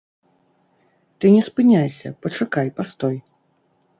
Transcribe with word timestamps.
Ты 1.19 1.25
не 1.35 1.43
спыняйся, 1.49 2.07
пачакай, 2.23 2.67
пастой. 2.79 3.17